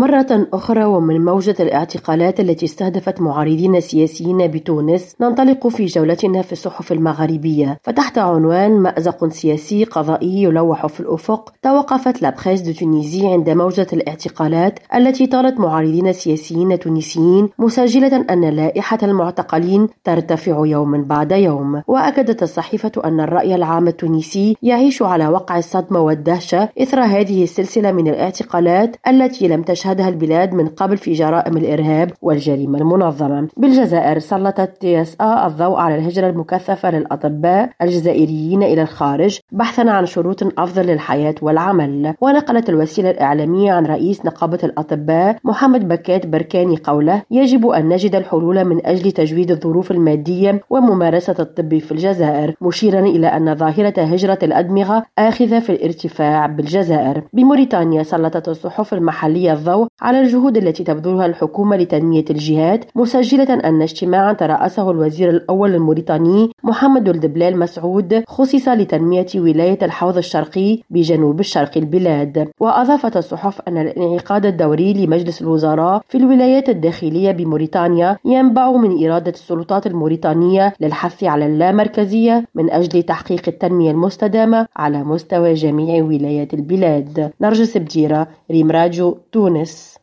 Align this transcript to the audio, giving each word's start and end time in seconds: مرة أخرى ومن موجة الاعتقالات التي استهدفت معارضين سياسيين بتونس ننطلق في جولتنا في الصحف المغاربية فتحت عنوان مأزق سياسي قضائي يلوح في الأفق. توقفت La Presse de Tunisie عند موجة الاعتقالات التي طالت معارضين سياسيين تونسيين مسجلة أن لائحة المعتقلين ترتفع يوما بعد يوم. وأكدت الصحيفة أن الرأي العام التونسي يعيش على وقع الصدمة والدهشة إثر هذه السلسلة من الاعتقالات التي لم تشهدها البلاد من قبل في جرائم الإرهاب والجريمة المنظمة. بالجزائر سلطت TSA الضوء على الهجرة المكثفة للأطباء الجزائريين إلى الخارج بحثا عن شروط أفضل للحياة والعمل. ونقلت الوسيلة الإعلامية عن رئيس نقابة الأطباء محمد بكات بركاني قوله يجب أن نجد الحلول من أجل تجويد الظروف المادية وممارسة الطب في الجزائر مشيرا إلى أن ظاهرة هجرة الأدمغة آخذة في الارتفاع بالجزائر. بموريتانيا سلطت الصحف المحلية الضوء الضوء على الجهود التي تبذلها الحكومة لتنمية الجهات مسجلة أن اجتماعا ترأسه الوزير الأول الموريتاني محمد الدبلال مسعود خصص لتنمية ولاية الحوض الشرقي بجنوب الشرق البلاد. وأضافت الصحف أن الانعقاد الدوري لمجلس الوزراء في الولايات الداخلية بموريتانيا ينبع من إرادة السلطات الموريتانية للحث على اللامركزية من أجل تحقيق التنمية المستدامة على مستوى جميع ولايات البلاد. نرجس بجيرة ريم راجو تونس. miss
مرة 0.00 0.48
أخرى 0.52 0.84
ومن 0.84 1.24
موجة 1.24 1.54
الاعتقالات 1.60 2.40
التي 2.40 2.66
استهدفت 2.66 3.20
معارضين 3.20 3.80
سياسيين 3.80 4.46
بتونس 4.46 5.16
ننطلق 5.20 5.68
في 5.68 5.86
جولتنا 5.86 6.42
في 6.42 6.52
الصحف 6.52 6.92
المغاربية 6.92 7.80
فتحت 7.82 8.18
عنوان 8.18 8.80
مأزق 8.80 9.28
سياسي 9.28 9.84
قضائي 9.84 10.42
يلوح 10.42 10.86
في 10.86 11.00
الأفق. 11.00 11.52
توقفت 11.62 12.22
La 12.22 12.32
Presse 12.32 12.60
de 12.60 12.72
Tunisie 12.72 13.26
عند 13.26 13.50
موجة 13.50 13.86
الاعتقالات 13.92 14.78
التي 14.94 15.26
طالت 15.26 15.60
معارضين 15.60 16.12
سياسيين 16.12 16.78
تونسيين 16.78 17.48
مسجلة 17.58 18.24
أن 18.30 18.44
لائحة 18.44 18.98
المعتقلين 19.02 19.88
ترتفع 20.04 20.66
يوما 20.66 20.98
بعد 20.98 21.32
يوم. 21.32 21.82
وأكدت 21.86 22.42
الصحيفة 22.42 22.92
أن 23.04 23.20
الرأي 23.20 23.54
العام 23.54 23.88
التونسي 23.88 24.56
يعيش 24.62 25.02
على 25.02 25.28
وقع 25.28 25.58
الصدمة 25.58 26.00
والدهشة 26.00 26.68
إثر 26.82 27.00
هذه 27.00 27.42
السلسلة 27.42 27.92
من 27.92 28.08
الاعتقالات 28.08 28.96
التي 29.08 29.48
لم 29.48 29.62
تشهدها 29.62 30.08
البلاد 30.08 30.54
من 30.54 30.68
قبل 30.68 30.96
في 30.96 31.12
جرائم 31.12 31.56
الإرهاب 31.56 32.10
والجريمة 32.22 32.78
المنظمة. 32.78 33.48
بالجزائر 33.56 34.18
سلطت 34.18 34.70
TSA 34.80 35.46
الضوء 35.46 35.78
على 35.78 35.94
الهجرة 35.94 36.28
المكثفة 36.28 36.90
للأطباء 36.90 37.70
الجزائريين 37.82 38.62
إلى 38.62 38.82
الخارج 38.82 39.38
بحثا 39.52 39.90
عن 39.90 40.06
شروط 40.06 40.42
أفضل 40.58 40.86
للحياة 40.86 41.34
والعمل. 41.42 42.14
ونقلت 42.20 42.68
الوسيلة 42.68 43.10
الإعلامية 43.10 43.72
عن 43.72 43.86
رئيس 43.86 44.26
نقابة 44.26 44.58
الأطباء 44.64 45.36
محمد 45.44 45.88
بكات 45.88 46.26
بركاني 46.26 46.76
قوله 46.84 47.22
يجب 47.30 47.66
أن 47.66 47.88
نجد 47.88 48.14
الحلول 48.14 48.64
من 48.64 48.86
أجل 48.86 49.12
تجويد 49.12 49.50
الظروف 49.50 49.90
المادية 49.90 50.60
وممارسة 50.70 51.36
الطب 51.38 51.78
في 51.78 51.92
الجزائر 51.92 52.54
مشيرا 52.60 53.00
إلى 53.00 53.26
أن 53.26 53.54
ظاهرة 53.54 54.02
هجرة 54.02 54.38
الأدمغة 54.42 55.06
آخذة 55.18 55.58
في 55.58 55.70
الارتفاع 55.70 56.46
بالجزائر. 56.46 57.22
بموريتانيا 57.32 58.02
سلطت 58.02 58.48
الصحف 58.48 58.94
المحلية 58.94 59.52
الضوء 59.52 59.79
الضوء 59.80 59.88
على 60.02 60.20
الجهود 60.20 60.56
التي 60.56 60.84
تبذلها 60.84 61.26
الحكومة 61.26 61.76
لتنمية 61.76 62.24
الجهات 62.30 62.84
مسجلة 62.94 63.54
أن 63.54 63.82
اجتماعا 63.82 64.32
ترأسه 64.32 64.90
الوزير 64.90 65.30
الأول 65.30 65.74
الموريتاني 65.74 66.50
محمد 66.62 67.08
الدبلال 67.08 67.58
مسعود 67.58 68.22
خصص 68.28 68.68
لتنمية 68.68 69.26
ولاية 69.36 69.78
الحوض 69.82 70.16
الشرقي 70.16 70.78
بجنوب 70.90 71.40
الشرق 71.40 71.70
البلاد. 71.76 72.48
وأضافت 72.60 73.16
الصحف 73.16 73.60
أن 73.68 73.78
الانعقاد 73.78 74.46
الدوري 74.46 74.92
لمجلس 74.92 75.42
الوزراء 75.42 76.02
في 76.08 76.18
الولايات 76.18 76.68
الداخلية 76.68 77.30
بموريتانيا 77.30 78.16
ينبع 78.24 78.72
من 78.72 79.06
إرادة 79.06 79.30
السلطات 79.30 79.86
الموريتانية 79.86 80.74
للحث 80.80 81.24
على 81.24 81.46
اللامركزية 81.46 82.44
من 82.54 82.70
أجل 82.70 83.02
تحقيق 83.02 83.42
التنمية 83.48 83.90
المستدامة 83.90 84.66
على 84.76 85.04
مستوى 85.04 85.54
جميع 85.54 86.04
ولايات 86.04 86.54
البلاد. 86.54 87.30
نرجس 87.40 87.76
بجيرة 87.76 88.28
ريم 88.50 88.70
راجو 88.70 89.16
تونس. 89.32 89.59
miss 89.60 89.98